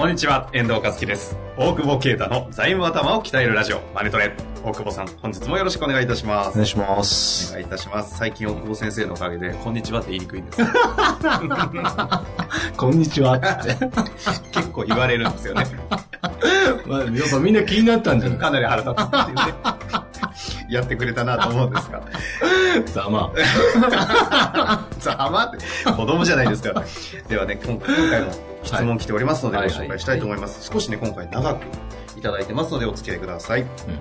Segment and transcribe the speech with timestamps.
[0.00, 1.36] こんにちは、遠藤和樹です。
[1.58, 4.32] 大久保啓太の財務頭を鍛えるラジオ、マネトレ。
[4.64, 6.48] 大久保さん、本日もよろしくお願いいたします。
[6.52, 7.50] お願いします。
[7.50, 8.16] お願いいたします。
[8.16, 10.58] 最近大久保先生のおかげで、こんにちはって言いにくいんです。
[12.78, 13.46] こんにちはって。
[14.52, 15.66] 結構言われるんですよね。
[16.86, 18.38] まあ、やっぱみんな気になったんじゃない？
[18.38, 19.42] かなり腹立つっていうね。
[20.70, 22.00] やってくれたなと思うんですが。
[22.86, 23.30] ざま
[24.98, 26.82] ざまって、子供じゃないですから。
[27.28, 28.32] ではね、今今回も
[28.62, 30.68] 質問来ておりますので、はいご紹介したいと思います。
[30.72, 31.64] 少しね、今回長く
[32.18, 33.60] いただいてますので、お付き合いください。
[33.60, 34.00] えー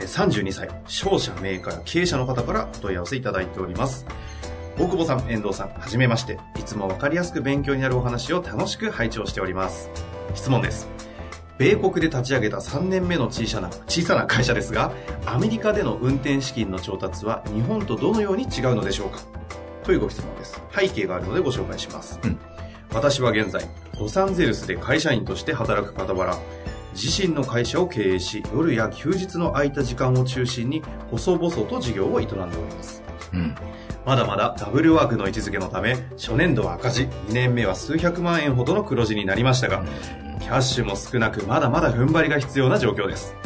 [0.00, 4.06] 32歳、商社、メーカー、経営者の方からお問い合わせいただいております。
[4.78, 6.38] 大久保さん、遠藤さん、はじめまして。
[6.58, 9.90] いつもわかりやすく勉強になるお話を楽しく拝聴しております。
[10.34, 10.88] 質問です。
[11.58, 14.92] 米国で立ち上げた3年目の小さな小さな会社ですが、
[15.26, 19.20] アメリカでの運転資金の調達は日本とどのように違うのでしょうか？
[19.84, 20.62] というご質問です。
[20.74, 22.18] 背景があるのでご紹介します。
[22.24, 22.38] うん
[22.92, 23.62] 私は現在、
[24.00, 26.36] ロサンゼルスで会社員として働く傍ら、
[26.92, 33.02] 自身の会社を経営し、夜や休日の空いた時間を中心に、細々と事業を営んでおります。
[33.32, 33.54] うん。
[34.04, 39.84] まだまだダブルワークの位置づけのため、初年度は赤字、2年目は数百万円ほどの黒字になりましたが、
[40.40, 43.36] キャッシュも少なく、まだまだ踏ん張りが必要な状況です。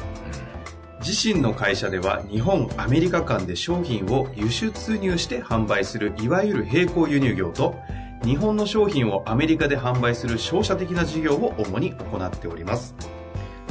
[1.06, 7.76] 自身の会社では日本、アメリカ間で商品を輸出入して販売するいわゆる並行輸入業と
[8.24, 12.94] 日本の商品をアメリカで販売する商社的な事業を主に行っております。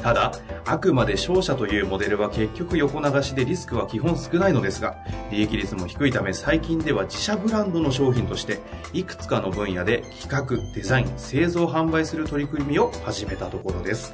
[0.03, 0.33] ただ、
[0.65, 4.97] あくまで商社というモデルは結局横流しでリスクは基本少ないのですが、
[5.31, 8.59] 利益率も低いため最近では自社ブランドの商品として、
[8.91, 14.13] いくつかの分野で企画、デザイン、製造、販売する取り組みを始めたところです。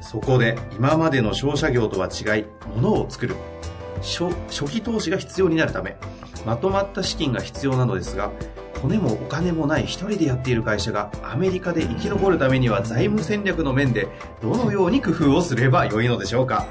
[0.00, 2.44] そこで、今までの商社業とは違い、
[2.74, 3.36] 物を作る。
[4.00, 5.96] 初初期投資が必要になるため、
[6.46, 8.32] まとまった資金が必要なのですが、
[8.82, 14.08] 骨もお金もない一人でやっている会社がアメリカで生き残るためには財務戦略の面で
[14.42, 16.66] どのように工夫をすればよいのでしょうか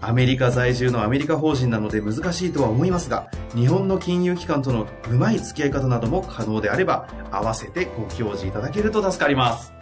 [0.00, 9.72] アメリカ在住のアメリカ法人なので難しいとは思いますが、日本の金融機関とのうまい付き合い方なども可能であれば、合わせてご教示いただけると助かります。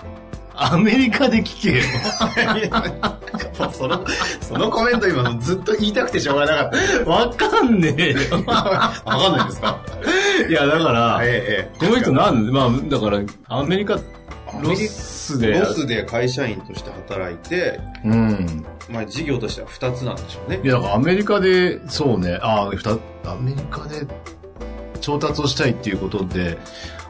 [0.58, 1.84] アメリカで聞けよ。
[3.58, 4.04] も うその、
[4.40, 7.10] そのコメント今のずっと言いたくてしょうがなかった。
[7.10, 8.16] わかんねえよ。
[8.46, 9.78] わかんないですか？
[10.48, 12.50] いや、だから、ええこの人なん？
[12.50, 13.94] まあ、だから、アメリカ、
[14.62, 18.64] ロスで、ロスで会社員として働いて、うん。
[18.88, 20.66] まあ事業としては2つなんでしょうねい。
[20.66, 24.06] や、だからアメリカで、そうね、ああ、ふた、アメリカで
[25.06, 26.58] 調達をしたいっていうことで、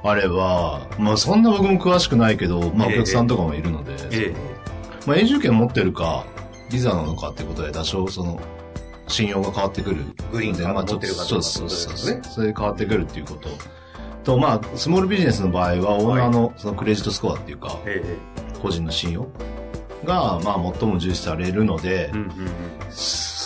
[0.02, 4.34] あれば、まあそんな僕も詳しくないけど、まあおええ客さんとかもいるので、え
[5.06, 6.26] まあ永住権持ってるか、
[6.70, 8.38] ビザなのかってことで多少その、
[9.08, 10.04] 信用が変わってくる。
[10.30, 12.20] グリーンカードまあちょっとそうどうそうそう。
[12.22, 13.48] それで変わってくるっていうこと。
[14.24, 18.02] と、まあ、スモールビジネスの場合は、オーナーのそのクレジットスコアっていうか、え
[18.60, 19.28] 個人の信用
[20.04, 22.32] が、まあ、最も重視されるので、うんうんうん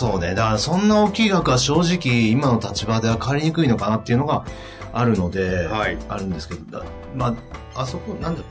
[0.01, 0.33] そうね。
[0.35, 4.45] だから、そんな大きい額は正直、今の立場では借りにくいのかなっていうのが
[4.93, 6.85] あるので、はいあるんですけど、だ
[7.15, 7.35] ま
[7.75, 8.43] あ、あそこ、なんだっ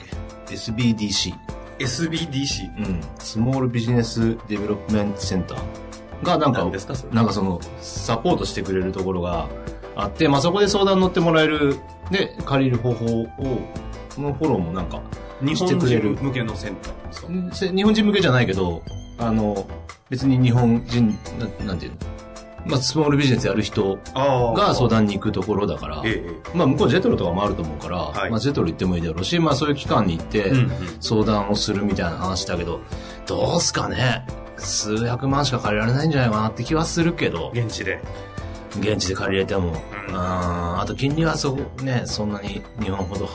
[0.47, 1.35] け ?SBDC。
[1.81, 2.77] SBDC。
[2.79, 3.01] うん。
[3.19, 7.13] スモールビジネスデベロップメントセンターが、なんか、何ですかそれ？
[7.15, 9.49] なんかその、サポートしてくれるところが
[9.97, 11.77] あって、まあ、そこで相談乗ってもらえる、
[12.11, 13.27] で、借りる方法を、
[14.11, 15.01] そのフォローもなんか、
[15.43, 17.55] 日してくれる向けのセンターですか？
[17.55, 18.83] せ日本人向けじゃないけど、
[19.21, 19.67] あの、
[20.09, 21.99] 別に日本人、ななんていうの？
[22.67, 28.31] まあ、スモールビジネスやる人あが相談に行くところだから、ええまあ、向こうジェトロとかもあると思うから、はい。
[28.31, 30.53] まあ、ジェトロ行ってもいいだろうし、まあ、そういう機関に行って
[31.01, 32.81] 相談をするみたいな話だけど、
[33.27, 34.27] どうすかね？
[34.59, 38.03] 数百万しか借りられないんじゃないかなって気はするけど、現地で。
[38.79, 39.73] 現地で借りれても、
[40.09, 40.15] うん。
[40.15, 43.27] ああと金利はそこね、そんなに日本ほど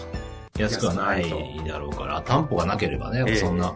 [0.59, 1.27] 安くはない
[1.67, 3.73] だろうから、担保がなければね、ええそんな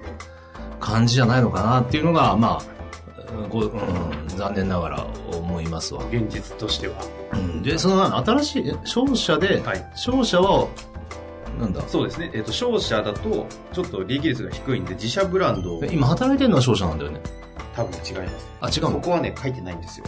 [0.79, 6.03] 感じじゃないのかなっていうのが、まあ、ごうん、残念ながら思いますわ。
[6.11, 6.95] 現実としては。
[7.33, 10.67] うん、で、その新しい、商社で、はい商社は、
[11.59, 11.81] なんだ？
[11.87, 12.31] そうですね。
[12.33, 17.19] えっ、と、商社だと、ちょっと利益率が低いんで、自社ブランドをえ今働いてるのは商社なんだよね。
[17.75, 18.39] 多分違いま
[18.69, 18.81] す。
[18.81, 19.01] あ、違うの？
[19.01, 20.05] そこはね、書いてないんですよ。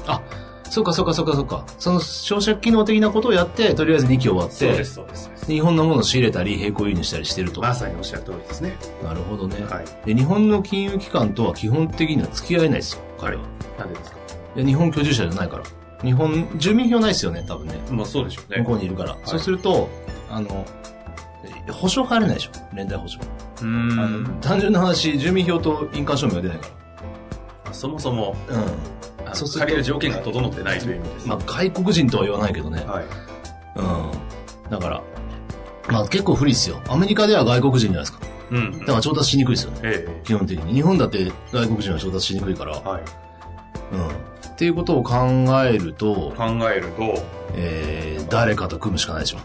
[0.71, 1.65] そうかそうかそうかそうか。
[1.77, 5.31] その消費者機能的なことをやって、とりあえず2期終わってそうで、す、そうです。
[5.47, 7.62] 日本のものを仕入れたり、並行輸入したりしてると。
[7.62, 8.77] まさにおっしゃる通りですね。
[9.03, 9.57] なるほどね。
[9.65, 9.85] はい。
[10.06, 13.44] で、日本の金融機関とは基本的には付き合えないですよ、彼は。
[13.77, 14.18] なんでですか？
[14.56, 15.63] いや、日本居住者じゃないから。
[16.03, 17.73] 日本、住民票ないですよね、多分ね。
[17.91, 18.59] まあそうでしょうね。
[18.59, 19.18] 向こうにいるから。
[19.25, 19.89] そうすると、
[20.29, 20.65] あの、
[21.68, 23.19] え保証入れないでしょ連帯保証。
[23.62, 26.69] うーあの単純な話、住民票と印鑑証明が出ないか
[27.73, 28.56] そもそも、ら。
[28.57, 28.63] うん。
[29.31, 31.28] あのそうすると借りる条件が整ってないという意味です。
[31.28, 32.83] まあ、外国人とは言わないけどね。
[32.86, 33.06] はい。
[33.75, 34.69] うん。
[34.69, 35.04] だから、
[35.89, 36.81] まあ結構不利ですよ。
[36.88, 38.19] アメリカでは外国人じゃないですか。
[38.51, 38.80] うん。
[38.80, 39.80] だから調達しにくいですよね。
[39.83, 40.74] え基本的に。
[40.74, 42.81] 日本だって外国人は調達しにくいから。
[42.86, 43.01] えはい。
[43.94, 44.07] うん。
[44.07, 45.16] っていうことを考
[45.66, 47.24] えると、考えると、
[47.56, 49.38] えー、誰かと組むしかないでしょ。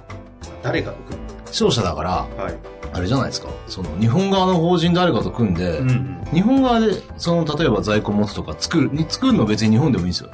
[0.62, 2.43] 誰かと組勝者だから、む。
[2.43, 2.55] はい。
[2.97, 3.49] あれじゃないですか。
[3.69, 6.25] その、日本側の法人誰かと組んで、ん。
[6.33, 10.31] 日本側で、その、例えば在庫持つとか作る、に作るの別に日本でもいいんですよ。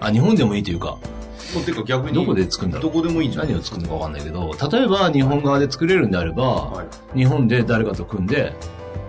[0.00, 0.96] あ、日本でもいいというか、
[1.54, 3.52] もうてか逆に、どこで作るんだろうどこでもいいんじゃない？
[3.52, 7.18] 何を作るのかわかんないけど、例えば日本側で作れるんであれば、はい。
[7.18, 8.54] 日本で誰かと組んで、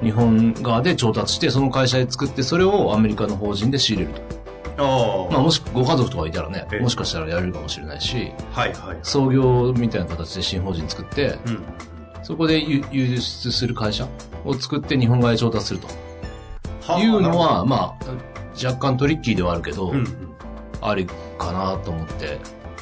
[0.02, 4.14] 日本側で調達して、その会社で作って、それをアメリカの法人で仕入れる
[4.78, 4.84] と。
[4.86, 5.34] ああ。
[5.34, 8.98] まあもしご家族とかいたらねえ、えもしかしたらやれるかもしれないし、はいはい。
[9.04, 11.64] 創業みたいな形で新法人作って、うん。
[12.30, 14.08] そこで輸輸出する会社
[14.46, 15.88] を作って日本側で調達すると
[17.00, 18.06] いうのは、まあ、
[18.64, 20.08] 若干トリッキーではあるけど、うんうん。
[20.80, 21.08] あり
[21.40, 22.40] かなと思って、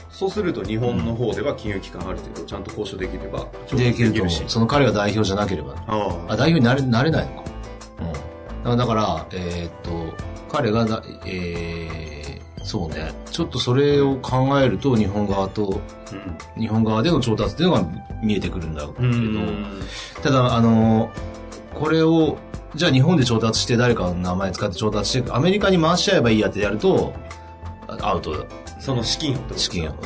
[0.10, 4.50] そうすると日本の方では金融機関ある程度ちゃんと交渉できれば、できると思しう。。
[4.50, 5.76] その彼が代表じゃなければ。
[5.88, 7.50] ああ、代表になれ、なれないのか。
[8.02, 8.12] うん。
[8.12, 8.20] だ
[8.64, 10.14] から、だからえーっと、
[10.50, 12.37] 彼がだ、えー、
[12.68, 13.14] そうね。
[13.32, 15.80] ちょっとそれを考えると、日本側と、
[16.56, 16.60] あ。
[16.60, 17.88] 日本側での調達っていうのが
[18.22, 19.82] 見えてくるんだけど、うん。
[20.22, 21.10] ただ、あの、
[21.74, 22.38] これを、
[22.76, 27.14] じゃあ日本で調達して誰かの名前使って調達して、アメリカに回しちゃえばいいやってやると、
[27.88, 28.44] あアウトだ。
[28.82, 29.94] その資金を資金を。
[29.94, 29.98] うん。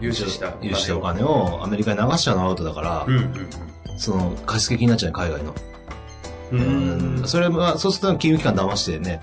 [0.00, 3.32] 融資したお金を融資したお金をアメリカに流しちゃうのアウトだから、うんうん
[3.98, 5.54] その貸付金になっちゃう海外の。
[6.52, 7.18] うん。
[7.20, 7.26] うん。
[7.26, 9.22] それは、そうすると金融機関騙してね、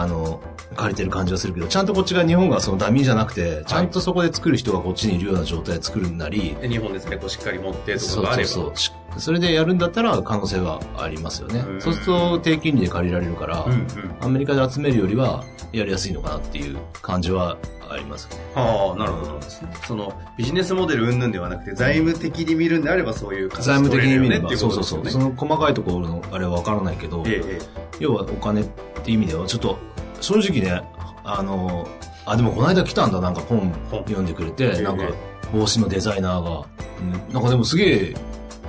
[0.00, 0.40] あの、
[0.76, 8.48] 借りてる感じはするけど、ちゃんとこっちが日本がそのダミーじゃなくて、ちゃんとそこで作る人がこっちにいるような状態で作るなり、で日本で在庫しっかり持ってとかそうがあれば。
[8.48, 8.92] そうそうし。
[9.18, 11.76] それでやるんだったら可能性はありますよねう。
[11.76, 13.86] んそうすると低金利で借りられるから、うんうん。
[14.20, 17.56] アメリカで集めるよりはやりやすいのかなっていう感じは
[17.90, 18.36] ありますね。
[18.54, 19.70] はあ、なるほどですね。
[19.86, 25.08] その、ビジネスモデル云々ではなくて、財務的に見るんであればそういう形財務的に見れば、取そうそうそう。
[25.08, 28.64] その細かいところのあれはわからないけど、えええ要はお金っ
[29.04, 29.78] て意味では、ちょっと、
[30.20, 30.82] 正直ね、
[31.24, 31.86] あの、
[32.26, 35.04] あ、でもこの間来たんだ、なんか本本読んでくれえて、えなんか
[35.52, 36.66] 帽子のデザイナーが、
[37.00, 38.14] うんなんかでもすげえ、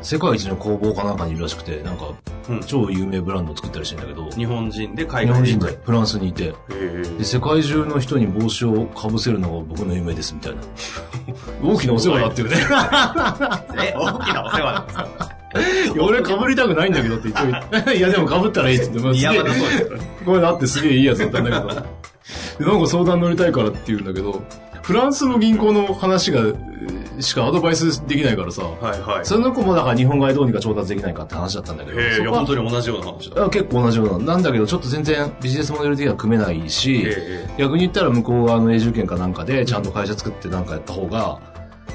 [0.05, 2.05] 世界一の工房かなんかにいるらしくて、なんか
[2.47, 10.61] うん超有名ブランドを作ったりしてんだけど、日本人で海日本人でフランスにいて、えで、世界中の人に帽子をかぶせるのが僕の夢ですみたいな。
[11.73, 12.55] 大きなお世話だっていうね。
[13.81, 15.09] ええ、大きなお世話なんですか？
[15.55, 17.95] いや俺被りたくないんだけどって言って。
[17.97, 18.99] いやでも被ったらいいっつって。
[18.99, 19.91] まあすげえそうです。
[20.25, 21.81] これだってすげえいいやつだったんだけど。
[22.59, 24.41] でなんか相談乗りたいからって言うんだけど、
[24.85, 26.75] フランスの銀行の話が、えー
[27.21, 29.25] しかアドバイスできないからさ、はいはい。
[29.25, 33.45] その子もだから日本側でどうにか調達できないかって話だったんだけど、ええ、いや、本当に同じような話だ。
[33.45, 34.33] あ結構同じような。
[34.33, 41.39] なんだけど、ちょっと全然ビジネスモデル的には組めないし、ええ逆に言ったら向こう側の永住権かなんかでちゃんと会社作ってなんかやった方が、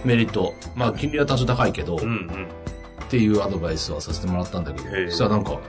[0.04, 2.49] メリット、まあ金利は多少高いけど、うんうん。
[3.04, 5.61] っていうアドバイスはさせてもらったんだけど、そしたらなんか、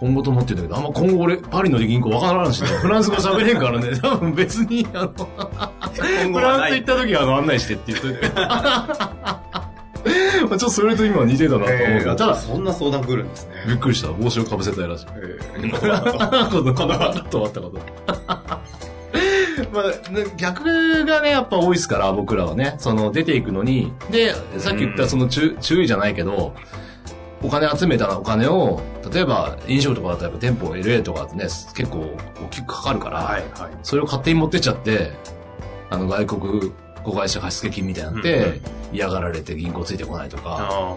[0.00, 5.28] 今後と思ってるんだけど、あんま今後俺、パリの銀行わからんしね、フランス語喋れんからね、 多分別に、あの、
[6.32, 8.30] フランス行った時はあの案内してって言っといて。
[10.48, 13.54] まあちょっとそれと今似てたなと思うけど、ええただ、そんな相談来るんですね。
[13.66, 14.08] びっくりした。
[14.08, 15.06] 帽子をかぶせたいらしい。
[15.64, 17.78] えこの、 この、とあったこと。
[19.72, 22.76] まあ、ね逆がね、やっぱ多いですから、僕らはね。
[22.78, 23.92] その、出ていくのに。
[24.10, 26.54] で、さっき言ったその注注意じゃないけど、
[27.42, 28.80] お金集めたお金を、
[29.12, 33.70] 例えば飲食とかだっぱ店舗 LA とかね、結構大きくかかるから、はいはい。
[33.82, 35.12] それを勝手に持ってっちゃって、
[35.90, 36.72] あの外国
[37.04, 40.96] 子会社貸付金みたいになっうん嫌がられて銀行ついてこないとか、あ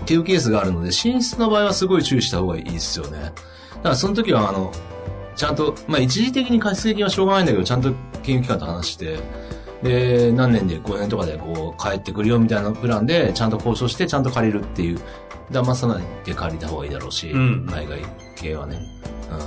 [0.00, 3.20] っていうケースがあるので、進出の場合はすごい注意した方がいいですよね。
[3.20, 4.72] だからその時は、あの、
[5.36, 7.92] ちゃんと、まあ一時的に貸付金はしょうがないんだけど、ちゃんと
[8.22, 9.18] 金融機関と話して、
[9.82, 15.00] で、何年で5年とかでこう、帰ってくるよみたいなプランで、ちゃんと交渉して、ちゃんと借りるっていう、
[15.50, 18.00] 騙さないで借りた方がいいだろうし、うん海外
[18.36, 18.78] 系はね。
[19.30, 19.38] うん。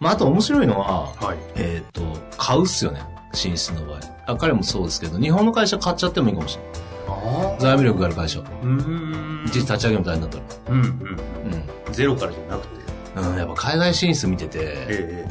[0.00, 1.26] まああと面白いのは、あ。
[1.26, 1.38] はい。
[1.56, 2.02] えっ、と、
[2.36, 3.02] 買うっすよね。
[3.32, 4.00] 進出の場合。
[4.26, 6.72] あ、彼もそうですけど、日本の会社買っちゃってもいいかもしれない。
[7.08, 8.40] あ財務力がある会社。
[8.40, 10.44] うーん一時立ち上げも大変だったら。
[10.68, 10.86] うんうん。
[10.86, 11.92] うん。
[11.92, 12.80] ゼロからじゃなくて。
[13.16, 15.28] うん、やっぱ海外進出見てて、え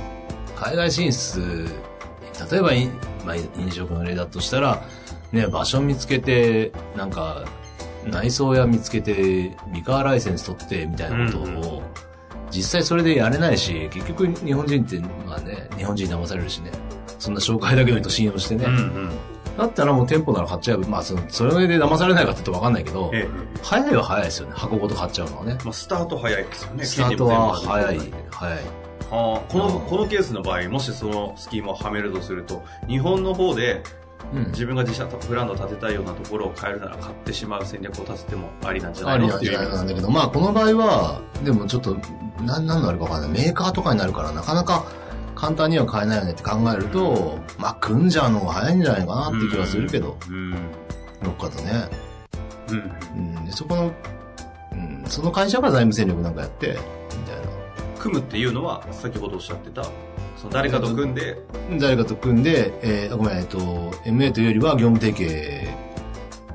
[0.55, 1.65] 海外進出、
[2.51, 2.73] 例えば
[3.29, 4.83] まあ、飲食の例だとしたら、
[5.31, 7.45] ね、場所見つけて、なんか、
[8.05, 11.83] 内装屋見つけて、ミカーライセンス取って、みたいなことを、
[12.50, 16.71] 実際それでやれないし、結局日本人って、まあね、日本人に騙されるしね、
[17.19, 19.12] そんな紹介だけの人信用してね、うんうん。
[19.55, 23.29] だったらもう店舗なら買っちゃえば、まあその、それで騙されないかって言うとわかんないけど、ええ。
[23.62, 25.55] 早いは早いですよね、箱ごと買っちゃうのはね。
[25.63, 26.83] まあ、スタート早いですよね。
[26.83, 28.00] スタートは早い
[28.31, 28.78] 早い。
[29.09, 33.83] はあ、この、このケースの場合、もしそのスキームをはめるとすると、日本の方で
[34.33, 34.45] うん。
[34.47, 39.35] 自分が自社ブランドを立てたいようなところを変えるなら買ってしまう戦略を立ててもありなんじゃなあいの？
[39.35, 41.97] っていうりなんじゃないなんだけど、まあこの場合は、でもちょっと、
[42.43, 43.31] なん、なんのあるかわかんない。
[43.43, 44.85] メーカーとかになるから、なかなか
[45.35, 50.51] 簡単には買えないよねって考えると、まあ組んじゃうのが早いんじゃないかなって気はするけど、うん。
[51.23, 51.89] どっかとね。
[52.69, 53.37] うん。
[53.37, 53.45] うん。
[53.45, 53.91] で、そこの、
[54.73, 56.77] うん、その会社が財務戦略なんかやって、
[57.17, 57.38] みたい
[58.00, 59.84] 組むっていうのは、先ほどおっしゃってた、
[60.38, 61.38] その誰かと組んで、
[61.70, 61.77] な。
[61.77, 63.60] 誰かと組んで、えー、ごめん、えっと、
[64.06, 65.68] MA というよりは業務提携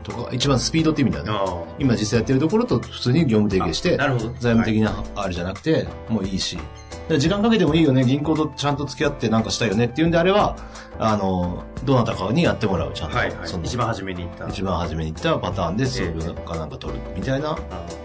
[0.03, 1.31] とか、一番スピードって意味だよね。
[1.33, 4.25] あ今実際やってるところと普通に業務提携して、なるほど。
[4.35, 6.59] 財務的なあれじゃなくて、もういいし。
[7.09, 10.57] で時間かけてもいいよね、銀行とちゃんと付き合ってなんかしたいよねっていうんであれば、
[10.99, 13.17] あの、どなたかにやってもらう、ちゃんと。
[13.17, 13.59] はいはいそ。
[13.59, 14.49] の一番初めに言った。
[14.49, 17.59] 一番初めに言ったパターンで、数分かなんか取るみたいなあ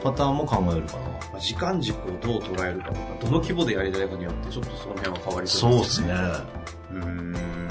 [0.03, 0.99] パターンも考えるかな。
[1.31, 5.83] まあ時間軸をどう捉えるかとか、どの規模でやりたいかによって、ちょっとその辺は変わりそうでね。
[5.83, 6.13] そうですすね。
[6.91, 7.68] うーん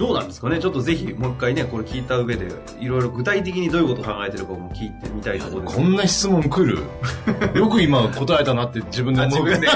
[0.00, 0.58] どうなんですかね？
[0.58, 2.46] ちょっとぜひもう一回ね、これ聞いた上で、
[2.80, 5.76] いろいろ具体的にどういうことを考えてるかも聞いてみたいところです。
[5.76, 6.78] こんな質問来る？
[7.60, 9.46] よく今答えたなって自分で思う。
[9.46, 9.68] あ自分で。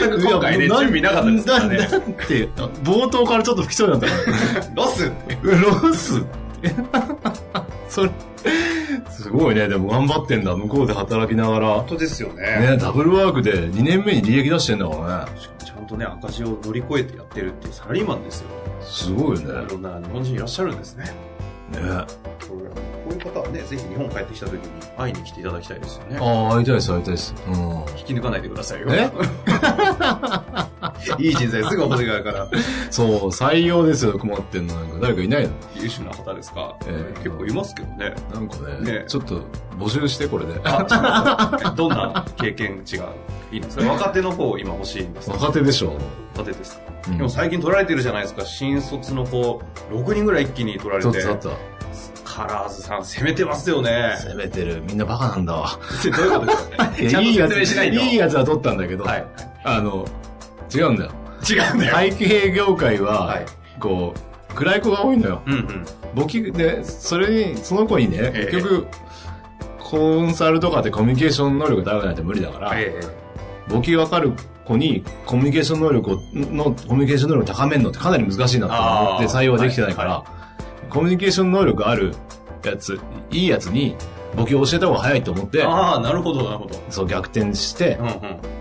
[0.00, 1.76] 全く今回ね、準備なかったですからね。
[1.78, 2.48] だだって、
[2.84, 4.70] 冒頭からちょっと吹きそうになったから。
[4.76, 5.10] ロス？
[5.42, 6.22] ロス？
[7.88, 8.10] それ、
[9.10, 9.66] すごいね。
[9.66, 10.54] でも頑張ってんだ。
[10.54, 11.86] 向こうで働きながら本。
[11.88, 12.42] 当ですよね。
[12.70, 15.32] ね、ダブルワークで2年目に利益出してんだからね。
[15.84, 18.48] んとね、赤字を乗り越えてやってるっていうサラリーマンですよ。
[18.82, 19.64] すごいよね。
[19.66, 21.04] いろんな日本人いらっしゃるんですね。
[21.04, 21.10] ね
[22.46, 22.74] これこ
[23.10, 24.60] ういう方はね、ぜひ日本帰ってきた時に
[24.96, 26.18] 会いに来ていただきたいですよね。
[26.20, 27.34] ああ、会いたいです、会いたいです。
[27.46, 27.54] うん。
[27.98, 28.88] 引き抜かないでくださいよ。
[28.90, 29.10] え？
[31.18, 32.48] いい人材すぐお手がから。
[32.90, 34.74] そう、採用ですよ、困ってんの。
[34.74, 35.50] なんか誰かいないの？
[35.76, 38.14] 優秀な方ですか、ええ結構いますけどね。
[38.32, 39.40] なんかねねちょっと
[39.78, 40.60] 募集して、これで。
[40.64, 43.08] あどんな経験値が？
[43.54, 45.36] いいんですか若手の方今欲しいんですか？
[45.36, 45.96] 若手でしょ。
[46.36, 48.44] 若手ですか、うんでも最近取られてるじゃないですか。
[48.44, 51.10] 新卒の子、6人ぐらい一気に取られて。
[51.22, 51.60] ちょっとだった。
[52.24, 54.14] カラーズさん攻めてますよね。
[54.22, 54.82] 攻めてる。
[54.86, 55.78] みんなバカなんだわ。
[56.02, 56.86] どういうことですか？
[57.10, 57.94] ちゃんといいやつ、説明しないと。
[58.02, 59.26] いいやつは取ったんだけど、はい。
[59.64, 60.04] あの、
[60.74, 61.10] 違うんだよ。
[61.48, 61.92] 違うんだよ。
[61.92, 63.46] 会計業界は、はい
[63.78, 64.14] こ
[64.50, 65.42] う、暗い子が多いのよ。
[65.46, 65.84] うんうん。
[66.14, 68.86] 簿記で、それに、その子にね、ええ結局、
[69.78, 72.98] コンサルとかってコミュニケーション能力が高くないと無理だから、え
[73.68, 74.32] 簿記わかる
[74.64, 80.24] 子にコミュニケーション能力を、の、コミュニケーション能力を高めるのってかなり難しいなと思って採用はできてないから、は
[80.88, 82.14] コミュニケーション能力ある
[82.62, 82.98] やつ、
[83.30, 83.96] いいやつに
[84.36, 86.74] 簿記を教えた方が早いと思ってえ、ああ、なるほど、なるほど。
[86.90, 88.14] そう逆転してうん、うん。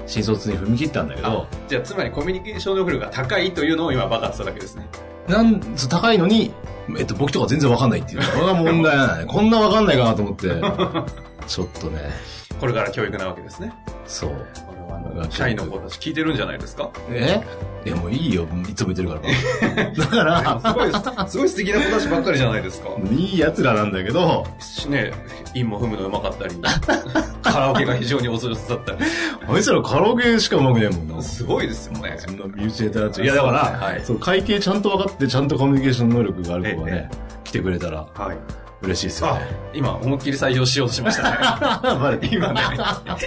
[0.05, 4.88] 新卒に踏み切ったんだけど、じゃあ、つまりコミュニケーション能力が高いというのを今バカってただけですね。
[5.27, 6.53] なん、高いのに、
[6.98, 8.19] えっと、簿記とか全然わかんないっていう。
[8.19, 9.25] これが問題なのね。
[9.25, 10.50] こんなわかんないかなと思って、
[11.48, 12.00] ちょっとね、
[12.60, 13.74] これから教育なわけですね。
[14.05, 14.31] そう。
[15.29, 16.89] 社員の子たち聞いてるんじゃないですか？
[17.10, 17.41] え？
[17.86, 19.91] でもいいよ、いつも言ってるから。
[19.91, 22.89] だから、すごい、すごい素敵な子たちばっかりじゃないですか。
[23.12, 24.45] いい奴らなんだけど、
[24.88, 25.12] ね、
[25.53, 26.55] 韻も踏むのうまかったり、
[27.43, 28.98] カラオケが非常にお上手だったり。
[29.53, 31.22] あいつらカラオケしか上手くねえもんな。
[31.22, 32.15] すごいですよね。
[32.17, 33.22] そんな身内ネタやつ。
[33.22, 37.10] いやだから、そう会計ちゃんと分かって、ちゃんとコミュニケーション能力がある子がね、
[37.43, 38.38] 来てくれたらはい。
[38.84, 41.38] 嬉しいですよあね。、今、思いっきり採用しようとしましたね。
[42.32, 42.62] 今ね、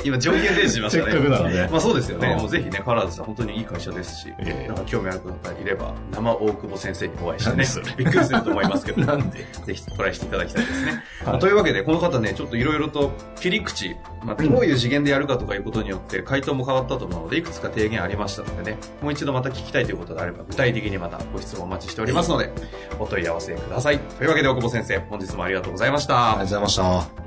[0.05, 1.13] 今上限停止しましたね。
[1.13, 2.29] せっかくならねまあそうですよね。
[2.33, 7.65] うんもうぜひね、カラーズさん本当にいい会社ですし、ええなんか興味ある方いれば、生大久保先生にお会いしてね
[7.97, 9.39] びっくりすると思いますけど、 なんで？
[9.65, 11.03] ぜひトライしていただきたいですね。
[11.41, 22.51] というわけで、この方ね、ちょっといろいろと切り口、まあ、どういう次元でやるかとかいうことによって回答も変わったと思うので、いくつか提言ありましたのでね、もう一度また聞きたいということであれば、具体的にまたご質問お待ちしておりますので、
[22.99, 23.99] お問い合わせください。
[23.99, 26.33] というわけで、大久保先生、本日もありがとうございました。
[26.33, 27.27] ありがとうございました。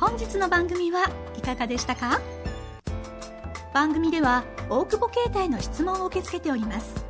[0.00, 2.20] 本日の番組はいかがでしたか？
[3.74, 7.06] 番組では大久保携帯の質問を受け付けております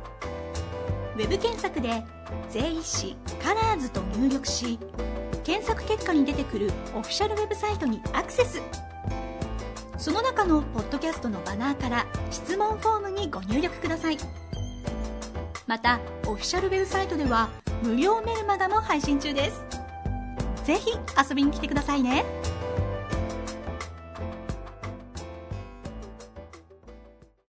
[1.15, 2.03] ウェブ検索で
[2.49, 4.79] 「税理士カラーズと入力し
[5.43, 8.61] 検索結果に出てくるオフィシャルウェブサイトにアクセス
[9.97, 14.17] その中のポッドキャストのバナーから質問フォームにご入力ください
[15.67, 17.49] またオフィシャルウェブサイトでは
[17.81, 19.61] 無料メルマガも配信中です。
[20.63, 20.91] ぜひ
[21.29, 22.25] 遊びに来てくださいね。